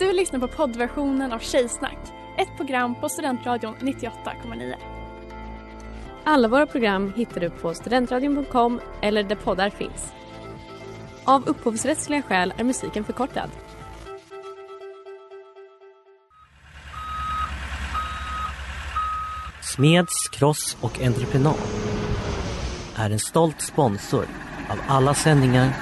[0.00, 1.98] Du lyssnar på poddversionen av Tjejsnack,
[2.38, 4.74] ett program på Studentradion 98,9.
[6.24, 10.12] Alla våra program hittar du på studentradion.com eller där poddar finns.
[11.24, 13.50] Av upphovsrättsliga skäl är musiken förkortad.
[19.62, 21.60] Smeds, Cross och Entreprenad
[22.96, 24.24] är en stolt sponsor
[24.70, 25.72] av alla sändningar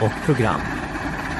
[0.00, 0.77] och program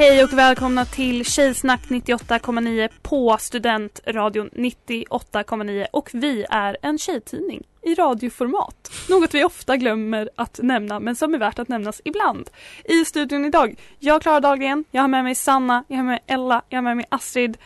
[0.00, 7.94] Hej och välkomna till Tjejsnack 98,9 på Studentradion 98,9 och vi är en tjejtidning i
[7.94, 8.92] radioformat.
[9.08, 12.50] Något vi ofta glömmer att nämna men som är värt att nämnas ibland.
[12.84, 16.22] I studion idag, jag Klara Dahlgren, jag har med mig Sanna, jag har med mig
[16.26, 17.58] Ella, jag har med mig Astrid.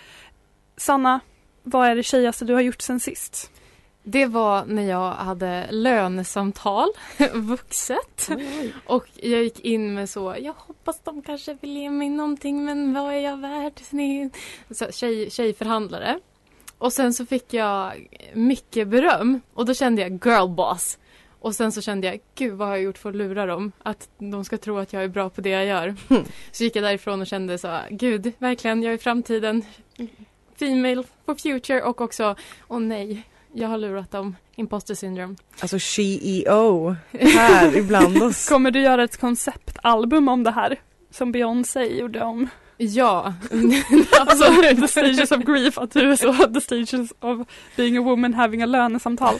[0.77, 1.21] Sanna,
[1.63, 3.51] vad är det tjejigaste du har gjort sen sist?
[4.07, 6.89] Det var när jag hade lönesamtal,
[7.35, 8.29] vuxet.
[8.87, 12.95] Och jag gick in med så, jag hoppas de kanske vill ge mig någonting men
[12.95, 13.81] vad är jag värd?
[14.71, 16.21] Så, tjej, tjejförhandlare.
[16.79, 20.99] Och sen så fick jag mycket beröm och då kände jag girl boss.
[21.41, 23.73] Och sen så kände jag, gud vad har jag gjort för att lura dem?
[23.83, 25.95] Att de ska tro att jag är bra på det jag gör.
[26.53, 29.65] Så gick jag därifrån och kände så, gud, verkligen, jag är framtiden.
[30.59, 32.37] Female for future och också,
[32.69, 34.37] åh nej, jag har lurat dem.
[34.57, 35.37] Imposter syndrome.
[35.61, 38.49] Alltså CEO här ibland oss.
[38.49, 40.81] Kommer du göra ett konceptalbum om det här?
[41.11, 43.35] Som Beyoncé gjorde om Ja,
[44.21, 44.45] alltså
[44.81, 48.63] the stages of grief, att du är så the stages of being a woman having
[48.63, 49.35] a lönesamtal.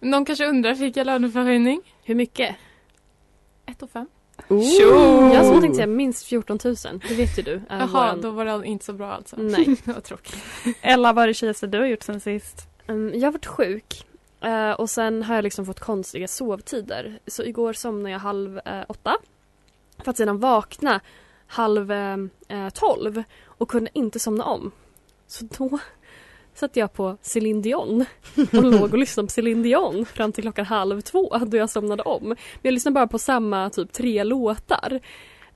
[0.00, 1.80] Någon kanske undrar, fick jag löneförhöjning?
[2.04, 2.56] Hur mycket?
[3.66, 4.06] 1 och 5.
[4.48, 5.34] Oh.
[5.34, 6.76] Jag som tänkte säga minst 14 000,
[7.08, 7.62] det vet ju du.
[7.68, 8.20] Jaha, våran...
[8.20, 9.36] då var det inte så bra alltså.
[9.36, 9.76] Nej.
[9.84, 10.36] det var tråkigt.
[10.80, 12.73] Ella, vad är det tjejigaste du har gjort sen sist?
[12.86, 14.06] Um, jag har varit sjuk
[14.44, 17.18] uh, och sen har jag liksom fått konstiga sovtider.
[17.26, 19.16] Så igår somnade jag halv uh, åtta
[20.04, 21.00] för att sedan vakna
[21.46, 24.72] halv uh, tolv och kunde inte somna om.
[25.26, 25.78] Så då
[26.54, 28.04] satte jag på Céline Dion
[28.52, 32.02] och låg och lyssnade på Céline Dion fram till klockan halv två då jag somnade
[32.02, 32.28] om.
[32.28, 35.00] Men jag lyssnade bara på samma typ tre låtar.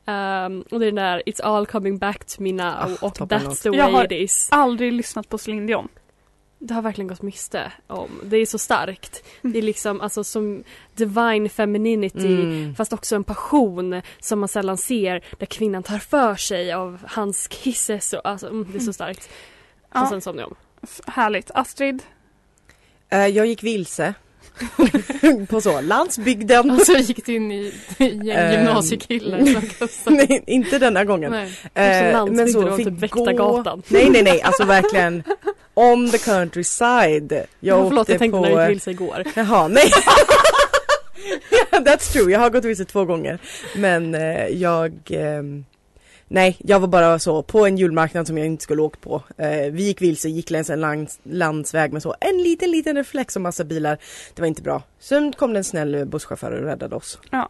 [0.06, 3.18] Um, och det är den där It's all coming back to me now oh, och
[3.18, 4.48] That's the way it is.
[4.50, 5.88] Jag har aldrig lyssnat på Céline Dion.
[6.58, 8.20] Det har verkligen gått miste om.
[8.24, 9.24] Det är så starkt.
[9.42, 10.64] Det är liksom alltså som
[10.94, 12.74] divine femininity mm.
[12.74, 17.48] fast också en passion som man sällan ser där kvinnan tar för sig av hans
[17.48, 19.30] kisses och alltså mm, det är så starkt.
[19.94, 20.02] Ja.
[20.02, 20.56] Och sen somnade jag om.
[21.06, 21.50] Härligt.
[21.54, 22.02] Astrid?
[23.12, 24.14] Uh, jag gick vilse.
[25.48, 26.70] på så, landsbygden.
[26.70, 29.38] Och så gick du in i gäng gymnasiekillar
[30.10, 31.32] Nej, inte denna gången.
[31.74, 32.14] Nej.
[32.14, 33.24] Uh, men så fick typ gå...
[33.24, 33.82] gatan.
[33.88, 35.22] Nej, nej, nej, alltså verkligen
[35.74, 37.32] on the countryside.
[37.32, 38.44] Jag ja, förlåt, jag tänkte på...
[38.44, 39.24] när du gick vilse igår.
[39.34, 39.90] Jaha, nej.
[41.70, 43.38] That's true, jag har gått vilse två gånger.
[43.76, 45.64] Men uh, jag um
[46.28, 49.22] Nej, jag var bara så på en julmarknad som jag inte skulle åkt på.
[49.36, 53.36] Eh, vi gick vilse, gick längs en lands, landsväg med så en liten liten reflex
[53.36, 53.98] och massa bilar.
[54.34, 54.82] Det var inte bra.
[54.98, 57.18] Sen kom det en snäll busschaufför och räddade oss.
[57.30, 57.48] Ja,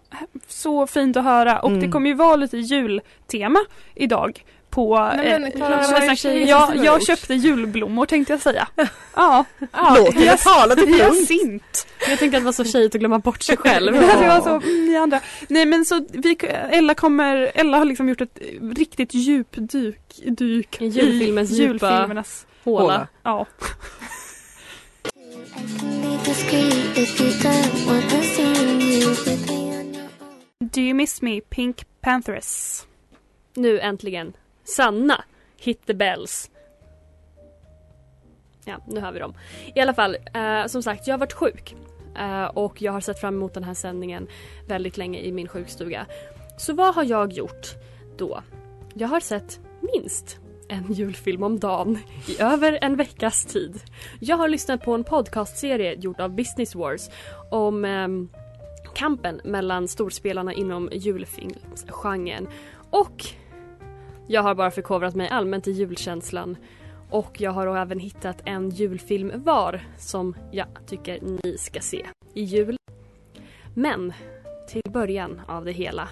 [0.48, 1.80] så fint att höra och mm.
[1.80, 3.58] det kommer ju vara lite jultema
[3.94, 4.44] idag
[4.78, 5.12] på...
[5.16, 8.68] Nej, men, Clara, eh, jag, jag köpte julblommor tänkte jag säga.
[9.14, 9.44] Ja.
[9.72, 9.96] ja.
[9.98, 11.86] Låt det tala till punkt.
[12.08, 13.92] Jag tänkte att det var så tjejigt att glömma bort sig själv.
[13.92, 15.20] det var så, ni andra.
[15.48, 16.36] Nej men så vi,
[16.70, 18.38] Ella kommer, Ella har liksom gjort ett
[18.76, 23.08] riktigt djupdyk dyk i julfilmens djupa julfilmernas håla.
[23.22, 23.46] Ja.
[30.74, 32.82] Do you miss me, Pink Panthers?
[33.54, 34.32] Nu äntligen
[34.76, 35.24] Sanna,
[35.56, 36.50] Hit the bells.
[38.64, 39.34] Ja, nu har vi dem.
[39.74, 41.76] I alla fall, eh, som sagt, jag har varit sjuk.
[42.18, 44.28] Eh, och jag har sett fram emot den här sändningen
[44.66, 46.06] väldigt länge i min sjukstuga.
[46.58, 47.74] Så vad har jag gjort
[48.18, 48.42] då?
[48.94, 50.38] Jag har sett minst
[50.68, 51.98] en julfilm om dagen
[52.28, 53.80] i över en veckas tid.
[54.20, 57.10] Jag har lyssnat på en podcastserie gjord av Business Wars
[57.50, 58.08] om eh,
[58.94, 62.48] kampen mellan storspelarna inom julfilmsgenren
[62.90, 63.24] och
[64.30, 66.56] jag har bara förkovrat mig allmänt i julkänslan
[67.10, 72.42] och jag har även hittat en julfilm var som jag tycker ni ska se i
[72.42, 72.76] jul.
[73.74, 74.12] Men
[74.68, 76.08] till början av det hela.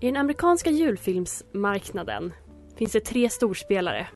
[0.00, 2.32] I den amerikanska julfilmsmarknaden
[2.76, 4.06] finns det tre storspelare.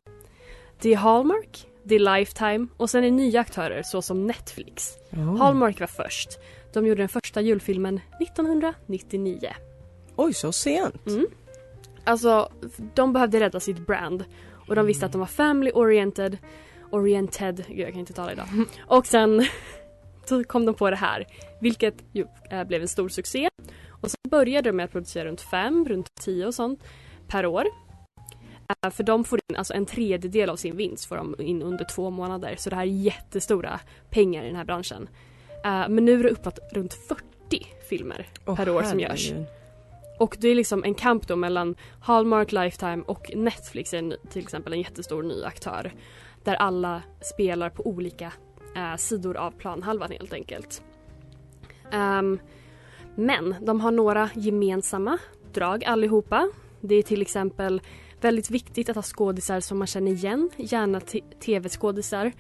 [0.81, 4.99] Det är Hallmark, det är Lifetime och sen är nya aktörer såsom Netflix.
[5.13, 5.37] Oh.
[5.37, 6.39] Hallmark var först.
[6.73, 9.53] De gjorde den första julfilmen 1999.
[10.17, 11.07] Oj, så sent.
[11.07, 11.27] Mm.
[12.09, 12.49] Alltså,
[12.95, 14.25] de behövde rädda sitt brand.
[14.69, 16.39] Och de visste att de var family oriented.
[16.91, 18.47] Oriented, gud jag kan inte tala idag.
[18.87, 19.47] Och sen
[20.25, 21.27] så kom de på det här.
[21.61, 23.49] Vilket ju eh, blev en stor succé.
[24.01, 26.85] Och sen började de med att producera runt fem, runt tio och sånt
[27.29, 27.65] per år.
[28.85, 31.85] Eh, För de får in alltså en tredjedel av sin vinst får de in under
[31.85, 32.55] två månader.
[32.59, 33.81] Så det här är jättestora
[34.11, 35.09] pengar i den här branschen.
[35.65, 37.23] Eh, Men nu är det uppåt runt 40
[37.89, 39.31] filmer Åh, per år som görs.
[39.31, 39.47] herregud.
[40.19, 44.43] Och det är liksom en kamp då mellan Hallmark, Lifetime och Netflix är en- till
[44.43, 45.93] exempel en jättestor ny aktör.
[46.45, 47.03] Där alla
[47.35, 48.33] spelar på olika
[48.77, 50.83] eh, sidor av planhalvan helt enkelt.
[51.93, 52.39] Ehm,
[53.15, 55.19] men de har några gemensamma
[55.53, 56.49] drag allihopa.
[56.81, 57.81] Det är till exempel
[58.21, 61.01] väldigt viktigt att ha skådisar som man känner igen, gärna
[61.45, 62.33] tv-skådisar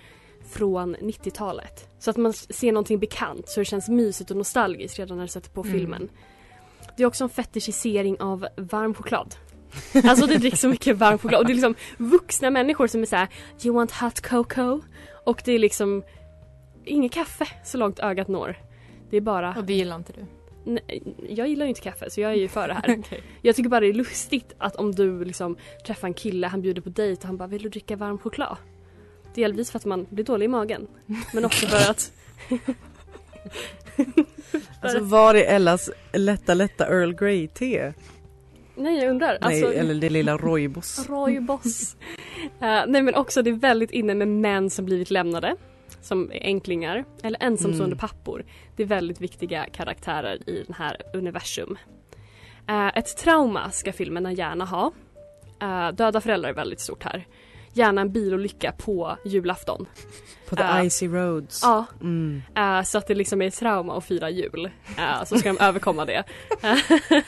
[0.48, 1.88] från 90-talet.
[1.98, 5.28] Så att man ser någonting bekant så det känns mysigt och nostalgiskt redan när du
[5.28, 5.72] sätter på Mm.
[5.72, 6.08] filmen.
[6.99, 9.35] Det är också en fetischisering av varm choklad.
[10.05, 13.06] Alltså det dricks så mycket varm choklad och det är liksom vuxna människor som är
[13.06, 13.29] såhär
[13.62, 14.81] You want hot cocoa?
[15.25, 16.03] Och det är liksom
[16.85, 18.56] inget kaffe så långt ögat når.
[19.11, 20.27] Det är bara Och det gillar inte du?
[20.65, 23.03] Nej, jag gillar ju inte kaffe så jag är ju för det här.
[23.43, 25.56] Jag tycker bara det är lustigt att om du liksom
[25.87, 28.56] träffar en kille, han bjuder på dejt och han bara vill du dricka varm choklad?
[29.35, 30.87] Delvis för att man blir dålig i magen.
[31.35, 32.12] Men också för att
[34.81, 37.93] Alltså var är Ellas lätta lätta Earl Grey te?
[38.75, 39.39] Nej jag undrar.
[39.41, 41.09] Nej, Alltså, eller det lilla Roybos.
[41.09, 41.97] Royboss.
[42.62, 45.56] uh, nej men också det är väldigt inne med män som blivit lämnade.
[46.00, 47.05] Som enklingar.
[47.23, 47.99] Eller ensamstående Mm.
[47.99, 48.45] pappor.
[48.77, 51.79] Det är väldigt viktiga karaktärer i den här universum.
[52.69, 54.93] Eh, ett trauma ska filmerna gärna ha.
[55.62, 57.27] Eh, döda föräldrar är väldigt stort här.
[57.78, 59.86] Gärna en bilolycka på julafton.
[60.48, 60.84] På the Ja.
[60.84, 61.60] icy roads.
[61.62, 62.42] Ja, Mm.
[62.56, 64.70] eh, så att det liksom är ett trauma att fira jul.
[64.98, 66.25] Eh, så ska de överkomma det.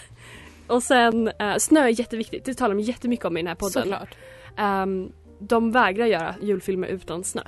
[0.66, 2.44] Och sen snö är jätteviktigt.
[2.44, 3.82] Det talar de jättemycket om i den här podden.
[3.82, 4.14] Såklart.
[4.56, 7.42] Ehm, de vägrar göra julfilmer utan snö.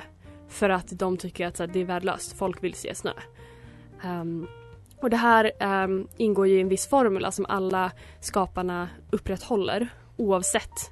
[0.49, 2.39] För att de tycker att här, det är värdelöst.
[2.39, 3.13] Folk vill se snö.
[4.05, 4.47] Ehm,
[5.01, 7.91] och det här ehm, ingår ju i en viss formula som alla
[8.21, 10.91] skaparna upprätthåller oavsett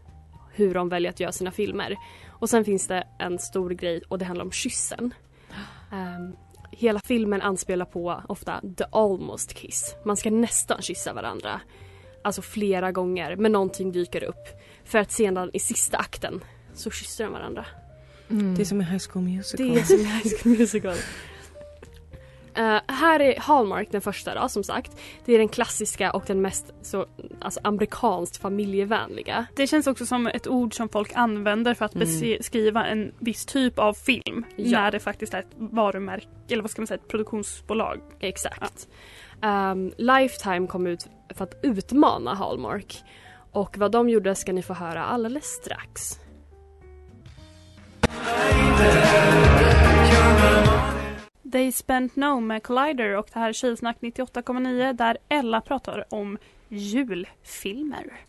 [0.52, 1.96] hur de väljer att göra sina filmer.
[2.28, 5.14] Och sen finns det en stor grej och det handlar om kyssen.
[5.92, 6.36] Ehm,
[6.70, 9.94] hela filmen anspelar på ofta the almost kiss.
[10.04, 11.60] Man ska nästan kyssa varandra.
[12.24, 14.48] Alltså flera gånger men någonting dyker upp.
[14.84, 16.40] För att sedan i sista akten
[16.74, 17.66] så kysser de varandra.
[18.30, 18.54] Mm.
[18.54, 19.66] Det är som i High School Musical.
[19.66, 20.96] Det är som i High School Musical.
[22.60, 24.96] Eh, här är Hallmark den första då, som sagt.
[25.24, 27.06] Det är den klassiska och den mest så,
[27.40, 29.46] alltså, amerikanskt familjevänliga.
[29.56, 32.08] Det känns också som ett ord som folk använder för att Mm.
[32.38, 34.44] beskriva en viss typ av film.
[34.56, 34.80] Ja.
[34.80, 38.00] När det faktiskt är ett varumärke, eller vad ska man säga, ett produktionsbolag.
[38.20, 38.88] Exakt.
[39.42, 43.02] Ehm, Lifetime kom ut för att utmana Hallmark.
[43.52, 46.18] Och vad de gjorde ska ni få höra alldeles strax.
[51.52, 56.38] They Spent No med Collider och det här är Tjejsnack 98,9 där Ella pratar om
[56.68, 58.20] julfilmer.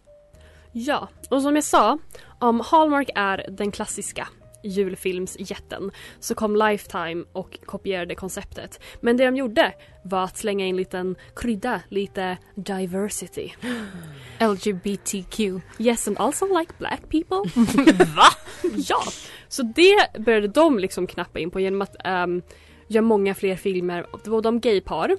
[0.71, 1.97] Ja, och som jag sa,
[2.39, 4.27] om Hallmark är den klassiska
[4.63, 8.79] julfilmsjätten så kom Lifetime och kopierade konceptet.
[9.01, 13.49] Men det de gjorde var att slänga in liten krydda, lite diversity.
[14.39, 15.39] LGBTQ.
[15.77, 17.63] Yes and also like black people.
[18.15, 18.27] Va?
[18.75, 19.03] ja,
[19.47, 22.41] så det började de liksom knappa in på genom att um,
[22.93, 24.05] göra många fler filmer.
[24.23, 25.17] Det var de gaypar.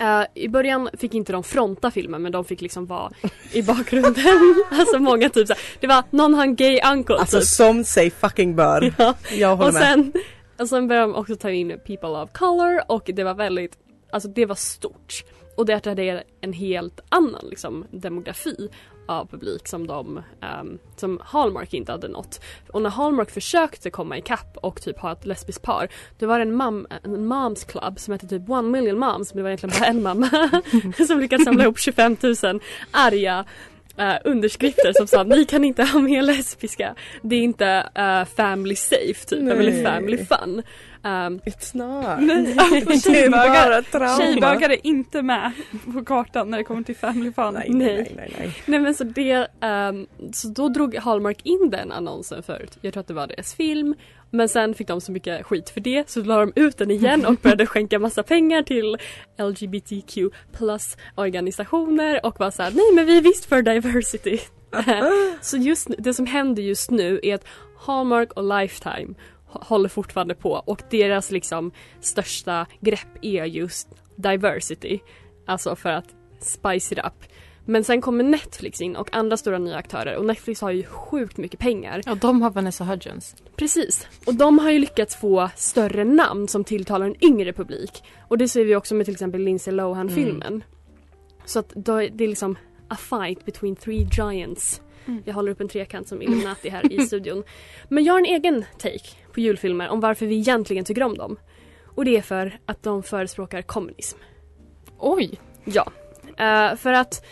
[0.00, 3.10] Eh, I början fick inte de fronta filmen men de fick liksom vara
[3.52, 4.24] i bakgrunden.
[4.70, 7.48] alltså många typ såhär, det var någon har en gay uncle Alltså typ.
[7.48, 8.94] som sig fucking bör.
[8.98, 9.14] Ja.
[9.32, 9.82] Jag håller Och med.
[9.82, 10.12] sen,
[10.58, 13.72] och sen började de också ta in people of color och det var väldigt,
[14.12, 15.24] alltså det var stort.
[15.56, 15.72] Och det
[16.08, 18.68] är en helt annan liksom, demografi
[19.06, 20.22] av publik som de,
[20.60, 22.40] um, som Hallmark inte hade nått.
[22.70, 26.42] Och när Hallmark försökte komma ikapp och typ ha ett lesbiskt par, då var det
[26.42, 29.80] en, mam, en moms club som hette typ One Million Moms, men det var egentligen
[29.80, 30.62] bara en mamma
[31.06, 33.44] som lyckades samla ihop 25 000 arga
[33.98, 36.94] eh, underskrifter som sa ni kan inte ha med lesbiska.
[37.22, 39.58] Det är inte eh, family safe typ, Nej.
[39.58, 40.62] eller family fun.
[41.04, 42.20] Um, It's not.
[42.20, 42.54] Nej,
[42.86, 45.52] det är tjejbögar, tjejbögar är inte med
[45.94, 47.54] på kartan när det kommer till Family Fun.
[47.54, 47.94] Nej, Nej.
[47.96, 48.56] nej, nej, nej.
[48.66, 52.78] Nej men så det, ehm, så då drog Hallmark in den annonsen förut.
[52.80, 53.94] Jag tror att det var deras film.
[54.34, 57.26] Men sen fick de så mycket skit för det så la de ut den igen
[57.26, 58.96] och började skänka massa pengar till
[59.38, 60.18] LGBTQ
[60.52, 64.38] plus organisationer och var såhär nej men vi är visst för diversity.
[65.40, 67.44] så just nu, det som händer just nu är att
[67.78, 69.14] Hallmark och Lifetime
[69.46, 74.98] håller fortfarande på och deras liksom största grepp är just diversity.
[75.46, 77.33] Alltså för att spice it up.
[77.64, 81.36] Men sen kommer Netflix in och andra stora nya aktörer och Netflix har ju sjukt
[81.36, 82.00] mycket pengar.
[82.06, 83.36] Ja, de har Vanessa Hudgens.
[83.56, 84.08] Precis.
[84.26, 88.02] Och de har ju lyckats få större namn som tilltalar en yngre publik.
[88.28, 90.64] Och det ser vi också med till exempel Lindsay Lohan-filmen.
[91.44, 92.56] Så att då det är liksom
[92.88, 94.80] a fight between three giants.
[95.06, 95.22] Mm.
[95.24, 97.44] Jag håller upp en trekant som Illuminati här i studion.
[97.88, 101.36] Men jag har en egen take på julfilmer om varför vi egentligen tycker om dem.
[101.84, 104.18] Och det är för att de förespråkar kommunism.
[104.98, 105.40] Oj!
[105.64, 105.92] Ja.
[106.36, 107.24] Eh, för att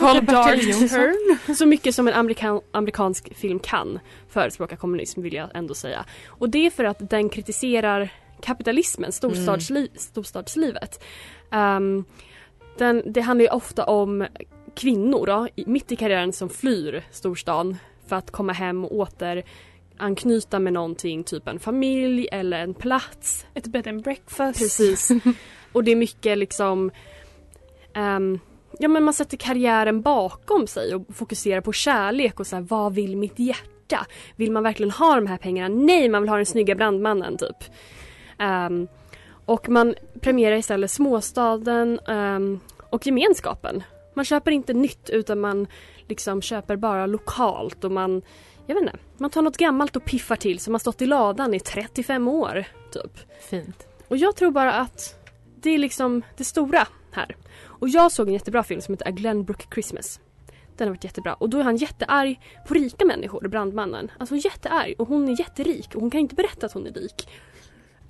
[0.00, 1.54] a dark turn.
[1.56, 6.04] så mycket som en amerikan amerikansk film kan förespråka kommunism vill jag ändå säga.
[6.26, 8.08] Och det är för att den kritiserar
[8.40, 11.04] kapitalismen, storstadsli storstadslivet.
[11.50, 12.04] Ehm,
[12.78, 14.26] den, det handlar ju ofta om
[14.74, 19.42] kvinnor då, mitt i karriären som flyr storstan för att komma hem och åter
[19.96, 24.58] anknyta med någonting, typ en familj eller en plats Ett bed and breakfast.
[24.58, 25.10] Precis.
[25.72, 26.90] Och det är mycket liksom
[27.94, 28.38] ehm,
[28.78, 32.94] Ja men man sätter karriären bakom sig och fokuserar på kärlek och så här, vad
[32.94, 34.06] vill mitt hjärta?
[34.36, 35.74] Vill man verkligen ha de här pengarna?
[35.74, 37.56] Nej, man vill ha den snygga brandmannen typ.
[38.38, 38.88] Ehm,
[39.44, 42.60] och man premierar istället småstaden ehm,
[42.90, 43.82] och gemenskapen.
[44.14, 45.66] Man köper inte nytt utan man
[46.08, 48.22] liksom köper bara lokalt och man
[48.66, 51.54] jag vet inte, man tar något gammalt och piffar till som har stått i ladan
[51.54, 53.18] i 35 år typ.
[53.40, 53.86] Fint.
[54.08, 55.28] Och jag tror bara att
[55.60, 57.36] det är liksom det stora här.
[57.78, 60.20] Och jag såg en jättebra film som heter A Glenbrook Christmas.
[60.76, 61.34] Den har varit jättebra.
[61.34, 64.10] Och då är han jättearg på rika människor, brandmannen.
[64.18, 64.94] Alltså jättearg.
[64.98, 67.28] Och hon är jätterik och hon kan inte berätta att hon är rik.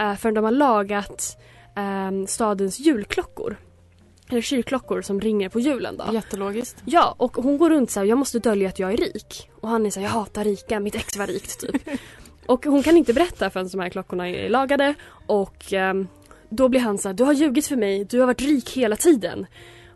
[0.00, 1.38] Uh, förrän de har lagat
[1.76, 3.56] ehm, stadens julklockor.
[4.28, 6.04] Eller kyrkklockor som ringer på julen då.
[6.12, 6.76] Jättelogiskt.
[6.84, 9.50] Ja, och hon går runt så här, jag måste dölja att jag är rik.
[9.60, 11.82] Och han är så här, jag hatar rika, mitt ex var rikt typ.
[12.46, 14.94] och hon kan inte berätta förrän de här klockorna är lagade.
[15.26, 16.08] Och ehm,
[16.56, 18.96] då blir han så här, du har ljugit för mig, du har varit rik hela
[18.96, 19.46] tiden.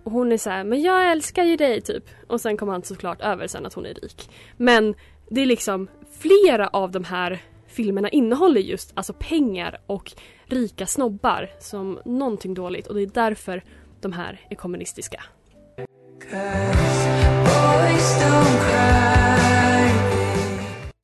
[0.04, 2.04] Och hon är så här, men jag älskar ju dig typ.
[2.26, 4.30] Och sen kommer han såklart över sen att hon är rik.
[4.56, 4.94] Men
[5.30, 5.88] det är liksom
[6.18, 10.12] flera av de här filmerna innehåller just alltså pengar och
[10.46, 13.64] rika snobbar som någonting dåligt och det är därför
[14.00, 15.22] de här är kommunistiska.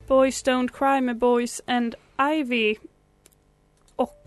[0.07, 2.75] Boys Don't Cry med Boys and Ivy.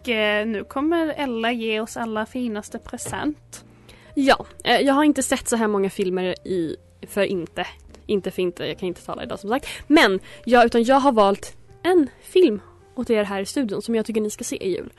[0.08, 3.66] Och eh, nu kommer Ella ge oss alla finaste present.
[4.14, 6.76] Ja, eh, jag har inte sett så här många filmer i
[7.08, 7.68] för inte.
[8.06, 9.68] Inte för inte, jag kan inte tala idag som sagt.
[9.88, 12.62] Men, ja, utan jag har valt en film
[12.96, 14.94] åt er här i studion som jag tycker ni ska se i jul.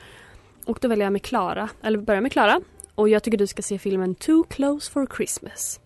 [0.65, 2.61] Och då väljer jag med Klara, eller börjar med Klara.
[2.95, 5.79] Och jag tycker du ska se filmen Too Close for Christmas.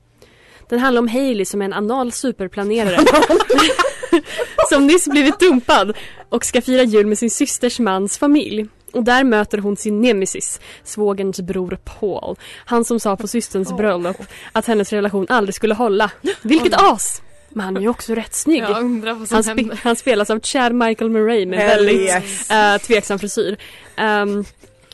[0.69, 2.97] Den handlar om Hailey som är en anal superplanerare.
[4.69, 5.97] som nyss blivit dumpad
[6.29, 8.67] och ska fira jul med sin systers mans familj.
[8.93, 12.35] Och där möter hon sin nemesis, svågerns bror Paul.
[12.65, 14.17] Han som sa på systerns bröllop
[14.51, 16.11] att hennes relation aldrig skulle hålla.
[16.41, 17.21] Vilket as!
[17.49, 18.63] Men han är ju också rätt snygg.
[18.63, 22.51] Han, spe- han spelas av Chad Michael Murray med Hell väldigt yes.
[22.51, 23.57] eh, tveksam frisyr.
[23.95, 24.45] Ehm,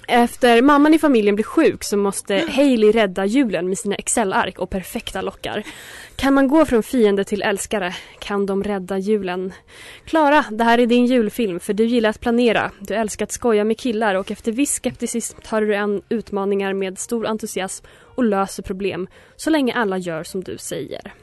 [0.10, 4.70] efter mamman i familjen blir sjuk så måste Hailey rädda julen med sina Excel-ark och
[4.70, 5.64] perfekta lockar.
[6.16, 7.96] Kan man gå från fiende till älskare?
[8.20, 9.54] Kan de rädda julen?
[10.06, 12.72] Klara, det här är din julfilm för du gillar att planera.
[12.80, 17.00] Du älskar att skoja med killar och efter viss skepticism tar du an utmaningar med
[17.00, 17.86] stor entusiasm
[18.16, 21.14] och löser problem så länge alla gör som du säger.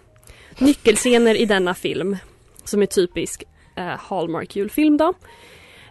[0.59, 2.17] Nyckelscener i denna film,
[2.65, 3.45] som är typisk
[3.77, 5.15] eh, Hallmark julfilm då.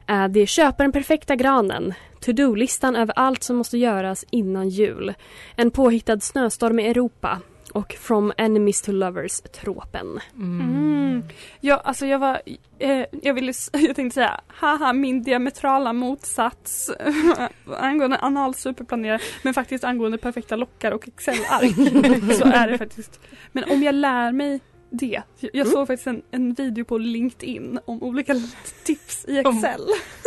[0.07, 1.93] Eh, det är köpa den perfekta granen,
[2.25, 5.13] to-do-listan över allt som måste göras innan jul,
[5.55, 7.41] en påhittad snöstorm i Europa
[7.75, 10.19] och From Enemies to Lovers-tropen.
[10.35, 11.23] Mm.
[11.59, 12.41] Ja, alltså jag var,
[12.79, 16.91] eh, jag ville, jag tänkte säga, haha min diametrala motsats
[17.79, 22.35] angående anal superplanerare, men faktiskt angående perfekta lockar och Excel-ark.
[22.37, 23.19] så är det faktiskt.
[23.51, 25.21] Men om jag lär mig det,
[25.53, 28.35] jag såg faktiskt en, en video på LinkedIn om olika
[28.83, 29.81] tips i Excel.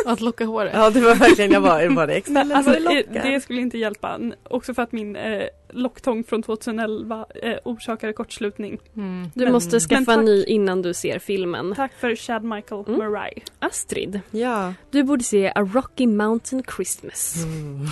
[0.13, 0.73] Att locka håret.
[0.75, 2.75] Ja det var verkligen, jag var, var det eller Alltså,
[3.23, 4.19] det skulle inte hjälpa,
[4.51, 8.79] också för att min eh, locktång från 2011 eh, orsakade kortslutning.
[8.97, 9.31] Mm.
[9.35, 11.75] Du Men- måste skaffa en ny innan du ser filmen.
[11.77, 12.99] Tack för Chad Michael Mm.
[13.01, 13.33] Murray.
[13.59, 14.75] Astrid, Ja.
[14.91, 17.35] du borde se A Rocky Mountain Christmas.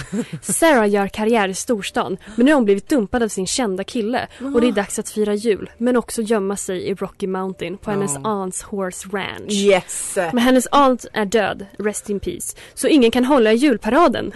[0.43, 4.29] Sarah gör karriär i storstan men nu har hon blivit dumpad av sin kända kille
[4.55, 7.91] och det är dags att fira jul men också gömma sig i Rocky Mountain på
[7.91, 9.53] hennes aunts horse ranch.
[9.53, 10.13] Yes!
[10.17, 14.33] Men hennes aunt är död, rest in peace, så ingen kan hålla i julparaden.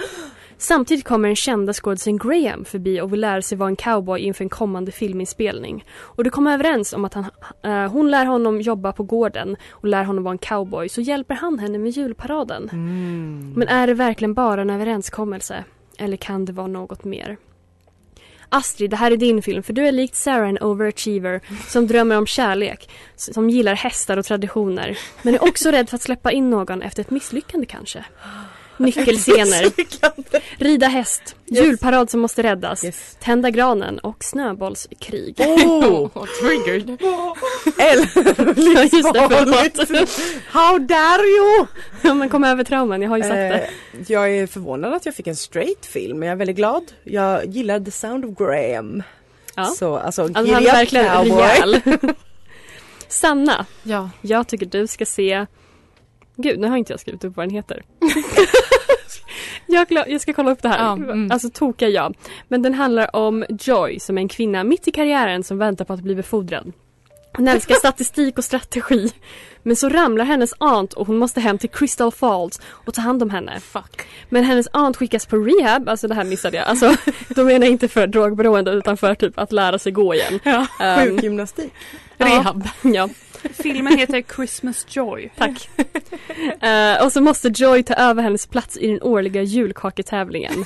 [0.60, 4.44] Samtidigt kommer den kända skådisen Graham förbi och vill lära sig vara en cowboy inför
[4.44, 5.84] en kommande filminspelning.
[5.98, 7.24] Och de kommer överens om att han,
[7.62, 11.34] eh, hon lär honom jobba på gården och lär honom vara en cowboy så hjälper
[11.34, 12.68] han henne med julparaden.
[12.72, 13.52] Mm.
[13.56, 15.64] Men är det verkligen bara en överenskommelse?
[15.98, 17.36] Eller kan det vara något mer?
[18.50, 22.16] Astrid, det här är din film för du är likt Sarah en overachiever som drömmer
[22.18, 26.50] om kärlek, som gillar hästar och traditioner, men är också rädd för att släppa in
[26.50, 28.04] någon efter ett misslyckande kanske.
[28.80, 29.72] Nyckelscener,
[30.64, 33.16] rida häst, julparad som måste räddas, Yes.
[33.20, 35.40] tända granen och snöbollskrig.
[35.40, 36.08] Oh!
[36.40, 36.90] triggered.
[38.92, 40.10] Just det, förlåt.
[40.50, 41.66] How dare you!
[42.02, 43.58] Ja, men kom över trauman, jag har ju sagt det.
[43.58, 43.68] Eh,
[44.06, 46.92] jag är förvånad att jag fick en straight film men jag är väldigt glad.
[47.04, 49.02] Jag gillar The Sound of Graham.
[49.54, 49.64] Ja.
[49.64, 51.42] Så alltså, Alltså, han är verkligen cowboy.
[51.42, 51.80] rejäl.
[53.08, 54.10] Sanna, Ja.
[54.22, 55.46] jag tycker du ska se
[56.36, 57.82] Gud, nu har inte jag skrivit upp vad den heter.
[59.72, 60.78] Jag, jag ska kolla upp det här.
[60.78, 61.30] Ja, mm.
[61.30, 62.14] Alltså toka jag.
[62.48, 65.92] Men den handlar om Joy som är en kvinna mitt i karriären som väntar på
[65.92, 66.72] att bli befordrad.
[67.36, 69.12] Hon älskar statistik och strategi.
[69.62, 73.22] Men så ramlar hennes aunt och hon måste hem till Crystal Falls och ta hand
[73.22, 73.60] om henne.
[73.60, 74.06] Fuck.
[74.28, 76.66] Men hennes aunt skickas på rehab, alltså det här missade jag.
[76.66, 76.96] Alltså,
[77.28, 80.40] då menar jag inte för drogberoende utan för typ att lära sig gå igen.
[80.42, 80.66] Ja.
[80.80, 81.72] Ehm, Sjukgymnastik.
[82.16, 82.68] Rehab.
[82.82, 83.08] ja.
[83.52, 85.30] Filmen heter Christmas Joy.
[85.36, 85.68] Tack.
[86.60, 90.64] Eh, och så måste Joy ta över hennes plats i den årliga julkaketävlingen.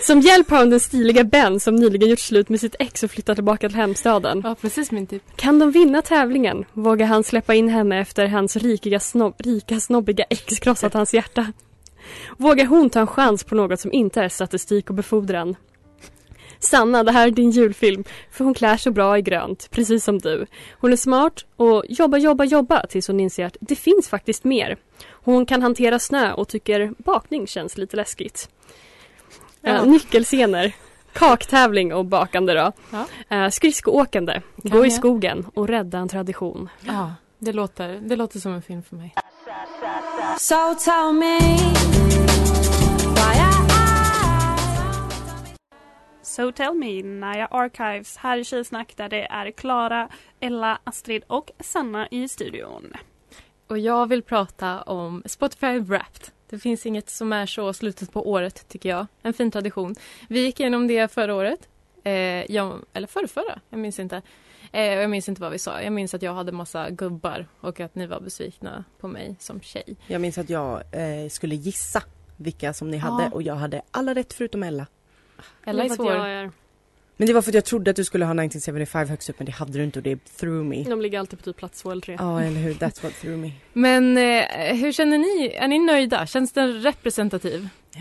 [0.00, 3.10] Som hjälp har hon den stiliga Ben som nyligen gjort slut med sitt ex och
[3.10, 4.40] flyttat tillbaka till hemstaden.
[4.44, 5.22] Ja, precis min typ.
[5.36, 6.64] Kan de vinna tävlingen?
[6.72, 11.52] Vågar han släppa in henne efter hans rikiga snobb, rika snobbiga ex krossat hans hjärta?
[12.36, 15.56] Vågar hon ta en chans på något som inte är statistik och befordran?
[16.58, 20.18] Sanna, det här är din julfilm, för hon klär så bra i grönt, precis som
[20.18, 20.46] du.
[20.80, 24.76] Hon är smart och jobbar, jobbar, jobbar tills hon inser att det finns faktiskt mer.
[25.10, 28.48] Hon kan hantera snö och tycker bakning känns lite läskigt.
[29.60, 29.70] Ja.
[29.70, 30.72] Eh, nyckelscener.
[31.12, 32.72] Kaktävling och bakande då.
[32.90, 33.06] Ja.
[33.36, 36.68] Eh, skridskoåkande, Kan gå i skogen och rädda en tradition.
[36.86, 39.14] Ja, det låter, det låter som en film för mig.
[40.38, 40.74] So
[46.36, 48.16] So tell me, Naya Archives.
[48.16, 50.08] Här i Tjejsnack där det är Klara,
[50.40, 52.92] Ella, Astrid och Sanna i studion.
[53.66, 56.28] Och jag vill prata om Spotify Wrapped.
[56.50, 59.06] Det finns inget som är så slutet på året tycker jag.
[59.22, 59.94] En fin tradition.
[60.28, 61.68] Vi gick igenom det förra året.
[62.04, 62.12] Eh,
[62.52, 64.22] jag, eller förra, förra, jag minns inte.
[64.72, 65.82] Eh, jag minns inte vad vi sa.
[65.82, 69.60] Jag minns att jag hade massa gubbar och att ni var besvikna på mig som
[69.60, 69.96] tjej.
[70.06, 72.02] Jag minns att jag eh, skulle gissa
[72.36, 73.30] vilka som ni hade Ja.
[73.30, 74.86] och jag hade alla rätt förutom Ella.
[75.64, 76.10] Ella är Det svår.
[76.10, 76.50] att jag är-
[77.16, 79.46] Men det var för att jag trodde att du skulle ha 1975 högst upp men
[79.46, 80.84] det hade du inte och det threw me.
[80.90, 82.16] De ligger alltid på typ plats två eller tre.
[82.18, 83.52] Ja eller hur, that's what threw me.
[83.72, 85.52] Men eh, hur känner ni?
[85.54, 86.26] Är ni nöjda?
[86.26, 87.68] Känns den representativ?
[87.94, 88.00] Ja.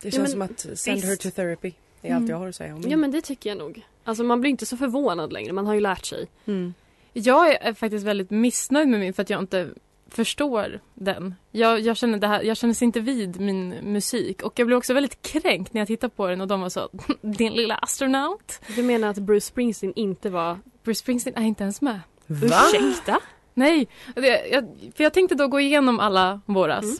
[0.00, 1.22] Det Ja, känns men som att send her visst.
[1.22, 1.72] to therapy.
[2.00, 2.30] Det är allt Mm.
[2.30, 3.82] jag har att säga om Ja men det tycker jag nog.
[4.04, 6.26] Alltså man blir inte så förvånad längre, man har ju lärt sig.
[6.44, 6.74] mm.
[7.12, 9.68] Jag är faktiskt väldigt missnöjd med min för att jag inte
[10.12, 11.34] förstår den.
[11.50, 14.94] Jag, jag, känner det här, jag känner inte vid min musik och jag blev också
[14.94, 16.88] väldigt kränkt när jag tittade på den och de var så
[17.20, 18.60] din lilla astronaut.
[18.76, 20.58] Du menar att Bruce Springsteen inte var...
[20.84, 22.00] Bruce Springsteen är inte ens med.
[22.26, 22.62] Va?
[22.74, 23.20] Ursäkta?
[23.54, 24.64] Nej, det, jag,
[24.96, 26.96] för jag tänkte då gå igenom alla våras Mm.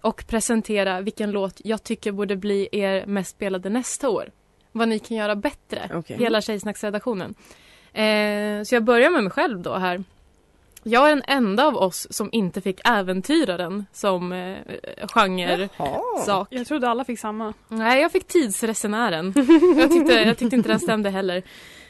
[0.00, 4.30] och presentera vilken låt jag tycker borde bli er mest spelade nästa år.
[4.72, 6.16] Vad ni kan göra bättre, Okej.
[6.18, 7.34] hela Tjejsnacksredaktionen.
[7.92, 10.04] Eh, så jag börjar med mig själv då här.
[10.82, 14.56] Jag är den enda av oss som inte fick Äventyraren som eh,
[15.08, 15.68] genre
[16.26, 16.48] sak.
[16.50, 17.54] Jag trodde alla fick samma.
[17.68, 19.32] Nej, jag fick Tidsresenären.
[19.78, 21.42] jag, tyckte, jag tyckte inte den stämde heller.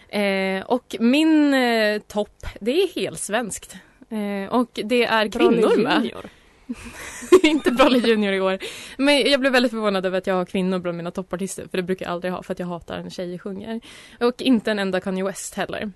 [0.09, 3.77] Eh, och min eh, topp, det är helsvenskt.
[4.09, 5.97] Eh, och det är kvinnor med.
[5.97, 6.31] Junior.
[7.43, 8.59] inte Brolle Junior i år.
[8.97, 11.67] Men jag blev väldigt förvånad över att jag har kvinnor bland mina toppartister.
[11.71, 13.81] För det brukar jag aldrig ha för att jag hatar när tjejer sjunger.
[14.21, 15.93] Och inte en enda Kanye West heller.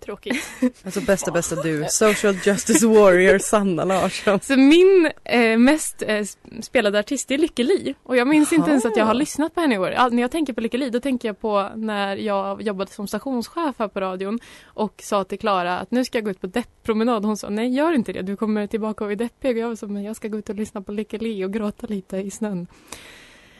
[0.00, 0.44] Tråkigt.
[0.84, 4.40] Alltså bästa bästa du, social justice warrior Sanna Larsson.
[4.40, 6.26] Så min eh, mest eh,
[6.62, 7.94] spelade artist är Lykke Li.
[8.02, 9.90] Och jag minns inte ens att jag har lyssnat på henne i år.
[9.90, 13.06] Ja, när jag tänker på Lykke Li då tänker jag på när jag jobbade som
[13.06, 16.46] stationschef här på radion och sa till Klara att nu ska jag gå ut på
[16.46, 17.24] depppromenad.
[17.24, 19.56] Hon sa nej gör inte det, du kommer tillbaka och är deppig.
[19.56, 21.86] Och jag så men jag ska gå ut och lyssna på Lykke Li och gråta
[21.86, 22.66] lite i snön.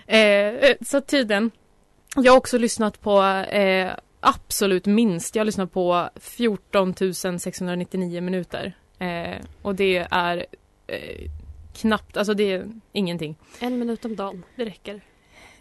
[0.07, 1.51] Eh, eh, så tydligen.
[2.17, 5.35] Jag har också lyssnat på eh, absolut minst.
[5.37, 6.95] Jag har lyssnat på 14
[7.39, 8.77] 699 minuter.
[8.99, 10.47] Eh, och det är
[10.87, 11.31] eh,
[11.75, 13.37] knappt, alltså det är ingenting.
[13.61, 15.01] En minut om dagen, det räcker.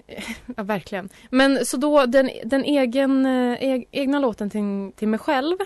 [0.58, 1.10] Ja, verkligen.
[1.30, 5.58] Men så då den, den egen, eh, eg, egna låten till, till mig själv.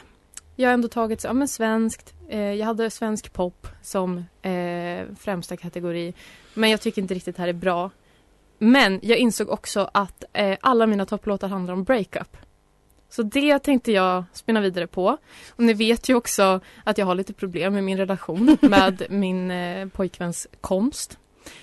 [0.55, 2.13] Jag har ändå tagit så, ja, men svenskt.
[2.29, 6.13] Eh, jag hade svensk pop som eh, främsta kategori.
[6.53, 7.91] Men jag tycker inte riktigt det här är bra.
[8.57, 12.37] Men jag insåg också att eh, alla mina topplåtar handlar om breakup.
[13.15, 15.17] Så det tänkte jag spinna vidare på.
[15.49, 19.51] Och ni vet ju också att jag har lite problem med min relation med min
[19.51, 21.17] eh, pojkväns konst.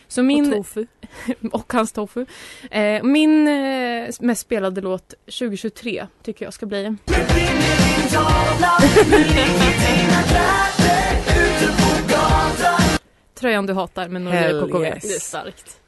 [0.08, 0.86] Så min, Och tofu.
[1.52, 2.26] och hans tofu.
[2.70, 6.96] Eh, min eh, mest spelade låt 2023 tycker jag ska bli.
[13.34, 14.86] Tröjan du hatar med Hell KKV.
[14.86, 15.02] yes.
[15.02, 15.79] Det är starkt.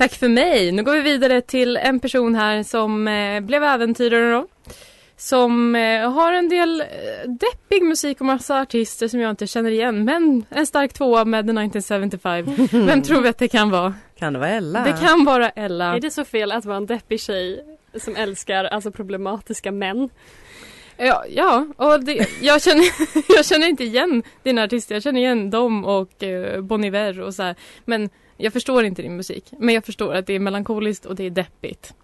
[0.00, 0.72] Tack för mig.
[0.72, 4.46] Nu går vi vidare till en person här som eh, blev äventyrare då.
[5.16, 6.86] Som eh, har en del eh,
[7.26, 10.04] deppig musik och massa artister som jag inte känner igen.
[10.04, 12.46] Men en stark tvåa med The 1975.
[12.86, 13.94] Vem tror vi att det kan vara?
[14.18, 14.84] Kan det vara Ella?
[14.84, 15.96] Det kan vara Ella.
[15.96, 20.08] Är det så fel att vara en deppig tjej som älskar alltså problematiska män?
[20.96, 22.84] Ja, ja och det, jag, känner,
[23.36, 24.94] jag känner inte igen dina artister.
[24.94, 27.54] Jag känner igen dem och eh, Bon Iver och så här.
[27.84, 29.44] Men jag förstår inte din musik.
[29.58, 31.94] Men jag förstår att det är melankoliskt och det är deppigt.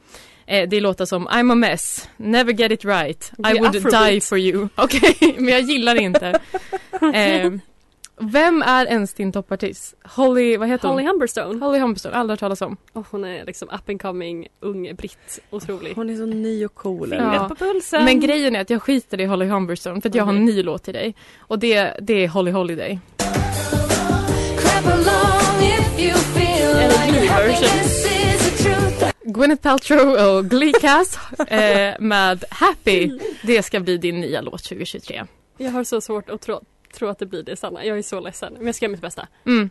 [0.46, 4.08] Eh, det är låtar som I'm a mess, Never get it right, I would afrobeat.
[4.08, 4.68] die for you.
[4.74, 6.40] Okej, men jag gillar det inte.
[7.14, 7.52] eh,
[8.20, 9.94] vem är ens din toppartist?
[10.04, 11.10] Holly, vad heter Holly hon?
[11.10, 11.64] Humberstone.
[11.64, 12.76] Holly Humberstone, aldrig hört talas om.
[12.92, 15.40] Och hon är liksom up and coming, ung britt.
[15.50, 15.94] Otrolig.
[15.94, 17.08] Hon är så ny och cool.
[17.10, 17.16] Ja.
[17.16, 17.40] eller?
[17.40, 18.04] Rätt på pulsen.
[18.04, 20.62] Men grejen är att jag skiter i Holly Humberstone för att jag har en ny
[20.62, 21.14] låt till dig.
[21.38, 23.00] Och det, det är Holly Holiday.
[26.06, 27.96] Eller Glee-version.
[29.24, 33.18] Gwyneth Paltrow och Glee Cast eh, med Happy.
[33.42, 35.24] Det ska bli din nya låt 2023.
[35.58, 36.60] Jag har så svårt att tro,
[36.94, 37.84] tro att det blir det Sanna.
[37.84, 38.52] Jag är så ledsen.
[38.56, 39.28] Men jag ska göra mitt bästa.
[39.46, 39.70] Mm.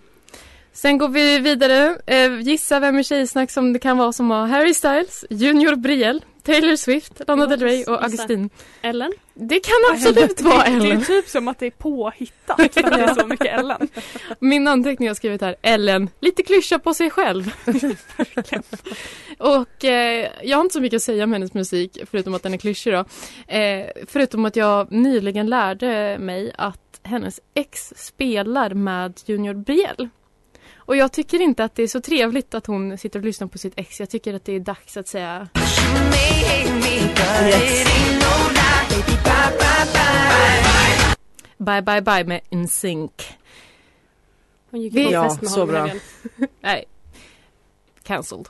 [0.74, 1.98] Sen går vi vidare.
[2.06, 6.22] Eh, gissa vem i Tjejsnack som det kan vara som har Harry Styles, Junior Brielle,
[6.46, 8.04] Taylor Swift, Lana Del Rey och.
[8.04, 8.50] Augustin.
[8.82, 9.12] Ellen?
[9.34, 11.04] Det kan absolut vara Det är Ellen.
[11.06, 13.88] typ som att det är påhittat för att det är så mycket Ellen.
[14.40, 17.54] Min anteckning jag har skrivit här, Ellen, lite klyscha på sig själv.
[19.38, 22.54] och eh, jag har inte så mycket att säga om hennes musik, förutom att den
[22.54, 23.06] är klyschig då.
[23.54, 30.10] Eh, förutom att jag nyligen lärde mig att hennes ex spelar med Junior Brielle.
[30.86, 33.58] Och jag tycker inte att det är så trevligt att hon sitter och lyssnar på
[33.58, 34.00] sitt ex.
[34.00, 35.48] Jag tycker att det är dags att säga
[41.58, 43.12] bye bye bye med NSYNC.
[44.72, 45.90] Hon gick Vi- Ja, med så bra.
[46.62, 46.86] Nej.
[48.04, 48.48] Cancelled.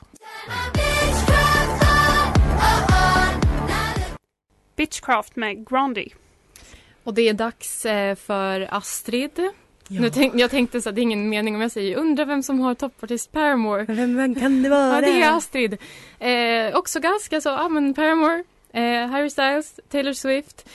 [4.76, 6.08] Bitchcraft med Grandy.
[7.04, 9.50] Och det är dags eh, för Astrid.
[9.88, 12.42] Nu tänk, jag tänkte så att det är ingen mening om jag säger undrar vem
[12.42, 13.84] som har toppartist Paramore.
[13.88, 14.94] Vem, vem kan det vara?
[14.94, 15.78] Ja, det är Astrid.
[16.18, 20.68] Eh, också ganska så, ja men Paramore, eh, Harry Styles, Taylor Swift.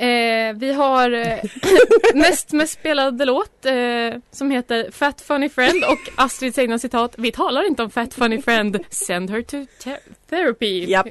[0.00, 1.38] Eh, vi har eh,
[2.14, 3.74] näst mest spelade låt eh,
[4.30, 8.42] som heter Fat Funny Friend och Astrids egna citat Vi talar inte om Fat Funny
[8.42, 9.56] Friend, send her to
[10.30, 10.84] therapy.
[10.84, 11.06] Japp.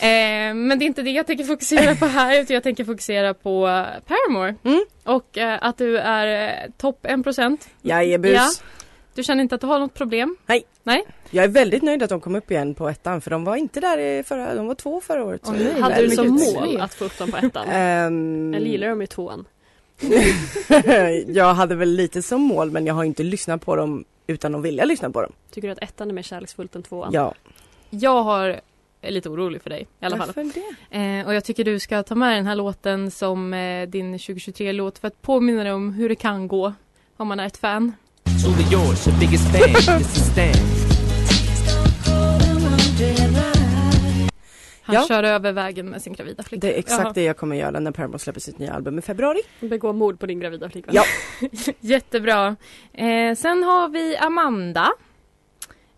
[0.00, 3.34] Eh, men det är inte det jag tänker fokusera på här utan jag tänker fokusera
[3.34, 4.54] på Paramore.
[4.64, 4.84] Mm.
[5.04, 7.58] Och eh, att du är eh, topp 1%.
[7.82, 8.32] Jajebus.
[8.32, 8.48] Ja.
[9.14, 10.36] Du känner inte att du har något problem?
[11.30, 13.80] Jag är väldigt nöjd att de kom upp igen på ettan för de var inte
[13.80, 15.40] där i förra, de var två förra året.
[15.52, 15.80] nej.
[15.80, 17.68] Hade du som mål att få upp dem på ettan?
[17.68, 19.44] Ehm, Eller gillar de i tvåan?
[21.26, 24.62] jag hade väl lite som mål men jag har inte lyssnat på dem utan att
[24.62, 25.32] vilja lyssna på dem.
[25.50, 27.12] Tycker du att ettan är mer kärleksfullt än tvåan?
[27.12, 27.34] Ja.
[27.90, 28.60] Jag har
[29.04, 30.26] är lite orolig för dig i alla fall.
[30.36, 30.50] Varför
[30.90, 31.18] det?
[31.20, 34.98] Eh, och jag tycker du ska ta med den här låten som eh, din 2023-låt
[34.98, 36.72] för att påminna dig om hur det kan gå
[37.16, 37.92] om man är ett fan.
[38.42, 40.04] Truly yours, your biggest fan, Mr.
[40.04, 40.84] Stan.
[44.86, 45.04] Han Ja.
[45.08, 46.66] kör över vägen med sin gravida flicka.
[46.66, 47.12] Det är exakt Jaha.
[47.12, 49.40] det jag kommer göra när Paramore släpper sitt nya album i februari.
[49.60, 50.94] Begå mord på din gravida flickvän?
[50.94, 51.04] Ja.
[51.80, 52.56] Jättebra.
[52.92, 54.92] Eh, sen har vi Amanda.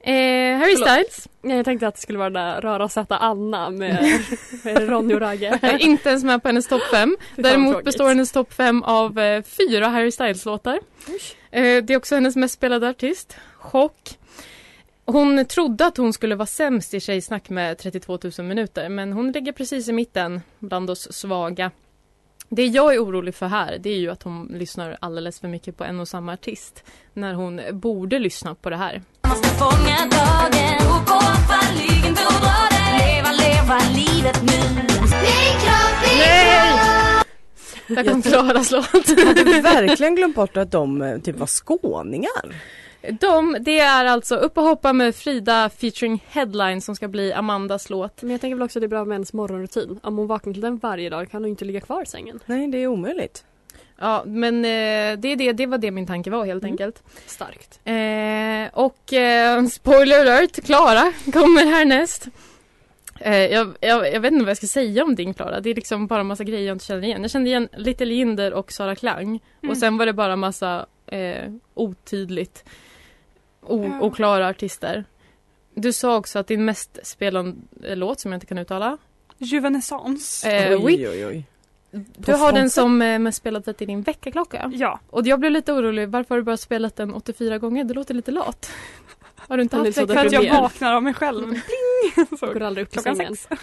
[0.07, 0.89] Eh, Harry Förlåt.
[0.89, 1.29] Styles.
[1.43, 4.21] Ja, Jag tänkte att det skulle vara den där röra och sätta Anna med,
[4.65, 5.59] med Ronny och Ragge.
[5.63, 7.17] är inte ens med på hennes topp 5.
[7.37, 10.79] Fy fan, Däremot består hennes topp 5 av eh, fyra Harry Styles-låtar.
[11.51, 13.37] Eh, det är också hennes mest spelade artist.
[13.59, 14.19] Chock.
[15.05, 19.33] Hon trodde att hon skulle vara sämst i Tjejsnack med 32 000 minuter men hon
[19.33, 21.71] ligger precis i mitten bland oss svaga.
[22.49, 25.77] Det jag är orolig för här det är ju att hon lyssnar alldeles för mycket
[25.77, 29.03] på en och samma artist när hon borde lyssna på det här.
[29.29, 34.87] Måste fånga dagen och gå fallligen dra det Leva, leva livet nu
[36.19, 36.37] Nej!
[37.89, 39.09] Där kom Klaras låt.
[39.17, 42.55] Jag hade verkligen glömt bort att de eh, typ var skåningar.
[43.21, 47.91] De, det är alltså Upp och hoppa med Frida featuring Headline som ska bli Amandas
[47.91, 48.23] låt.
[48.23, 50.01] Men jag tänker väl också att det är bra med hennes morgonrutin.
[50.03, 52.41] Om hon vaknar till den varje dag kan hon inte ligga kvar i sängen.
[52.47, 53.45] Nej, det är omöjligt.
[53.99, 57.03] Ja, men eh, det, är det, det var det min tanke var helt enkelt.
[57.27, 57.81] Starkt.
[57.85, 62.29] Eh, och eh, spoiler alert, Klara kommer härnäst.
[63.21, 65.61] Eh, jag, jag, jag vet inte vad jag ska säga om din Klara.
[65.61, 67.23] Det är liksom bara massa grejer jag inte känner igen.
[67.23, 69.29] Jag kände igen Little Jinder och Sara Klang.
[69.29, 69.71] Mm.
[69.71, 72.65] Och sen var det bara massa eh, otydligt.
[73.69, 75.05] O- oklara artister.
[75.75, 77.57] Du sa också att din mest spelande
[77.95, 78.99] låt som jag inte kan uttala.
[79.39, 80.51] Juvenescence.
[80.51, 81.45] Eh, oj, oj, oj.
[82.17, 84.71] du har den som eh, mest spelat i din väckarklocka.
[84.75, 85.01] Ja.
[85.11, 86.09] Och jag blev lite orolig.
[86.09, 87.85] Varför har du bara spelat den 84 gånger?
[87.85, 88.71] Det låter lite lat.
[89.37, 91.45] Har du inte haft så För att jag vaknar av mig själv.
[91.47, 92.27] Pling!
[92.39, 93.37] Så, Går aldrig upp klockan sängen.
[93.37, 93.61] sex.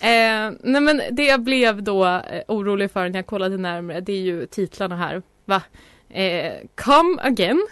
[0.00, 4.12] Eh, nej men det jag blev då eh, orolig för när jag kollade närmare det
[4.12, 5.22] är ju titlarna här.
[5.44, 5.62] Va?
[6.08, 7.66] Eh, Come Again,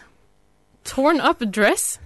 [0.85, 2.01] Torn Up Dress,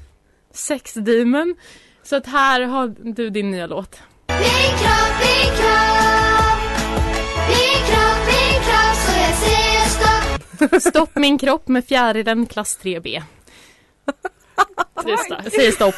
[0.52, 1.56] Sex Demon.
[2.02, 4.00] Så att här har du din nya låt.
[4.28, 6.58] Min kropp, min kropp
[7.48, 13.22] Min kropp, min kropp Så jag säger stopp Stopp min kropp med fjärilen klass 3B.
[15.02, 15.40] Trista.
[15.44, 15.94] Jag säger stopp.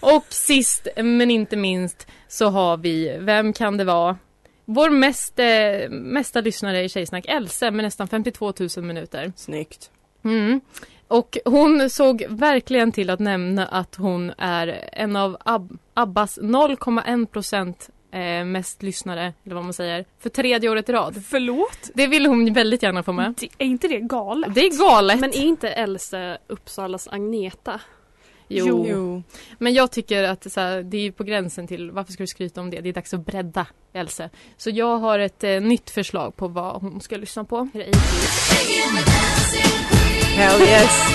[0.00, 4.18] Och sist men inte minst så har vi, vem kan det vara?
[4.64, 9.32] Vår mest, eh, mesta lyssnare i Tjejsnack, Else med nästan 52 000 minuter.
[9.36, 9.90] Snyggt.
[10.24, 10.60] Mm.
[11.08, 17.26] Och hon såg verkligen till att nämna att hon är en av Ab- Abbas 0,1
[17.26, 21.22] procent eh, mest lyssnare, eller vad man säger, för tredje året i rad.
[21.26, 21.90] Förlåt?
[21.94, 23.34] Det ville hon väldigt gärna få med.
[23.40, 24.54] Det, är inte det galet?
[24.54, 25.20] Det är galet.
[25.20, 27.80] Men är inte Else Uppsalas Agneta?
[28.48, 28.86] Jo.
[28.88, 29.22] Jo.
[29.58, 32.22] Men jag tycker att det, är så här, det är på gränsen till varför ska
[32.22, 32.80] du skryta om det?
[32.80, 34.30] Det är dags att bredda Else.
[34.56, 37.68] Så jag har ett eh, nytt förslag på vad hon ska lyssna på.
[40.36, 41.14] Hell yes.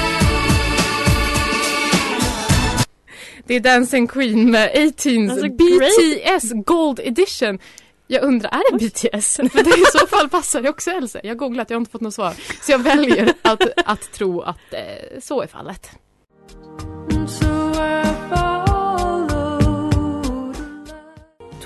[3.46, 7.60] Det är Dancing Queen med 18s Alltså, BTS Gold Edition.
[8.08, 9.36] Jag undrar, är det BTS?
[9.52, 11.20] För det i så fall passar det också Else.
[11.24, 12.34] Jag har googlat, jag har inte fått något svar.
[12.62, 15.92] Så jag väljer att, att tro att eh, så är fallet.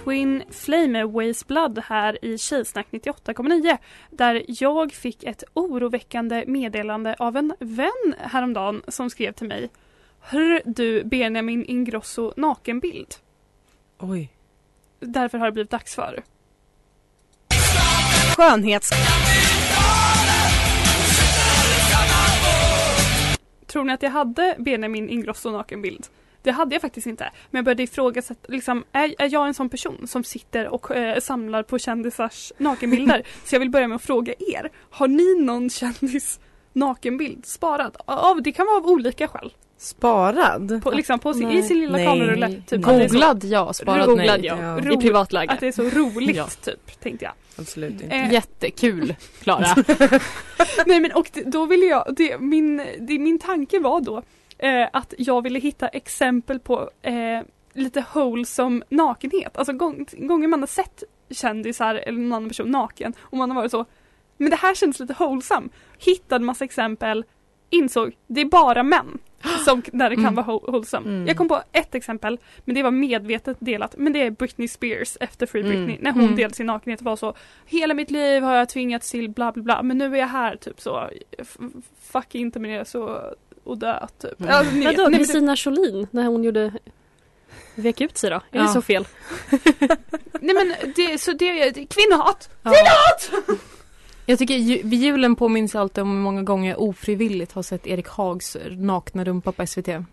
[0.04, 3.78] Twin Flame Waste Blood här i Tjejsnack 98,9
[4.10, 9.70] där jag fick ett oroväckande meddelande av en vän häromdagen som skrev till mig
[10.20, 13.16] Hör du Benjamin Ingrosso nakenbild?
[14.00, 14.30] Oj.
[15.00, 16.24] Därför har det blivit dags för
[18.38, 18.90] Skönhets...
[23.66, 26.08] Tror ni att jag hade Benjamin Ingrosso nakenbild?
[26.44, 27.24] Det hade jag faktiskt inte.
[27.52, 31.20] Men jag började ifrågasätta, liksom, är, är jag en sån person som sitter och eh,
[31.20, 33.24] samlar på kändisars nakenbilder?
[33.46, 34.70] Så jag vill börja med att fråga er.
[34.90, 36.40] Har ni någon kändis
[36.74, 37.98] nakenbild sparad?
[38.06, 39.54] Av, det kan vara av olika skäl.
[39.78, 40.82] Sparad?
[40.84, 42.06] På, liksom på sin, I sin lilla Nej.
[42.06, 42.48] kamerulle.
[42.68, 44.46] Typ, att det är så- Googlad ja, sparat Googlad nej.
[44.46, 44.80] ja.
[44.86, 44.94] Ja.
[44.94, 45.52] I privatläge.
[45.52, 46.48] Att det är så roligt Ja.
[46.64, 47.34] typ, tänkte jag.
[47.58, 48.06] Absolut inte.
[48.16, 49.66] Eh, Jättekul, Klara.
[50.86, 54.24] Nej men och det- då ville jag, det, min, det, min tanke var då
[54.62, 57.42] eh, att jag ville hitta exempel på eh,
[57.74, 59.58] lite wholesome nakenhet.
[59.58, 63.56] Alltså gång, gånger man har sett kändisar eller någon annan person naken och man har
[63.56, 63.86] varit så
[64.38, 65.70] men det här känns lite wholesome.
[66.00, 67.26] Hittade massa exempel,
[67.70, 69.18] insåg det är bara män
[69.66, 70.36] som, där det kan Mm.
[70.36, 71.10] vara whole- wholesome.
[71.10, 71.28] Mm.
[71.28, 75.18] Jag kom på ett exempel men det var medvetet delat men det är Britney Spears
[75.20, 75.72] efter Free Mm.
[75.72, 76.36] Britney när hon Mm.
[76.36, 77.34] delade sin nakenhet var så
[77.66, 80.56] Hela mitt liv har jag tvingats till bla bla bla men nu är jag här
[80.56, 81.10] typ så
[82.02, 83.22] Fuck inte med det så
[83.64, 84.42] och dö typ.
[84.42, 84.54] Mm.
[84.54, 86.74] Alltså, ni Vadå Kristina Scholin när hon gjorde
[87.76, 88.36] Vek ut sig då?
[88.36, 88.62] Är Ja.
[88.62, 89.08] det så fel?
[90.42, 92.50] Nej men det, så det, det kvinnohat!
[94.26, 98.08] Jag tycker ju, julen påminns alltid om hur många gånger jag ofrivilligt har sett Erik
[98.08, 99.86] Hags nakna rumpa på SVT.
[99.86, 100.04] Det är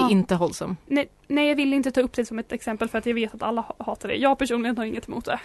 [0.00, 0.10] Ja.
[0.10, 0.76] inte hållsam.
[0.86, 3.34] Nej, nej jag vill inte ta upp det som ett exempel för att jag vet
[3.34, 4.14] att alla ha- hatar det.
[4.16, 5.38] Jag personligen har inget emot det.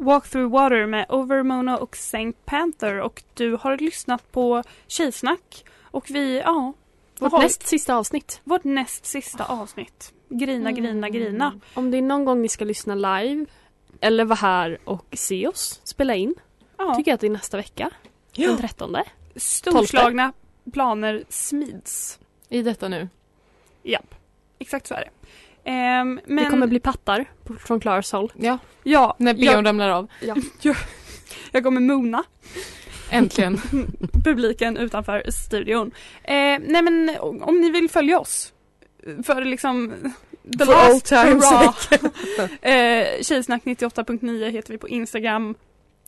[0.00, 6.10] Walk through water med Overmona och Saint Panther och du har lyssnat på Tjejsnack och
[6.10, 6.72] vi, ja,
[7.18, 8.40] Vårt har- näst sista avsnitt.
[8.44, 10.12] vårt näst sista avsnitt.
[10.28, 11.60] Grina, grina, grina.
[11.74, 13.46] Om det är någon gång ni ska lyssna live
[14.00, 16.34] eller vara här och se oss spela in
[16.78, 17.90] Ja, tycker jag att det är nästa vecka.
[18.36, 18.96] Den 13.
[19.36, 20.32] storslagna
[20.72, 22.18] planer smids.
[22.48, 23.08] I detta nu.
[23.82, 24.14] Japp,
[24.58, 25.10] exakt så är det.
[25.64, 28.32] Ehm, men, Det kommer bli pattar på- från Klaras håll.
[28.36, 30.08] Ja, ja, när jag, bion ramlar av.
[31.52, 32.24] jag kommer mona
[33.10, 33.60] Äntligen.
[34.24, 35.90] publiken utanför studion.
[36.22, 38.52] Eh, nej men om ni vill följa oss
[39.24, 39.94] för liksom
[40.58, 41.76] the For last old times hurrah.
[42.62, 45.54] eh, Tjejsnack98.9 heter vi på Instagram.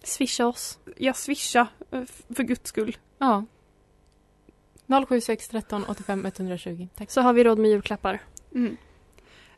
[0.04, 0.78] Swisha oss.
[0.96, 2.02] Jag swisha eh,
[2.34, 2.96] för guds skull.
[3.18, 3.44] Ja.
[5.08, 6.88] 076 13 85 120.
[6.96, 7.10] Tack.
[7.10, 8.20] Så har vi råd med julklappar.
[8.54, 8.76] Mm.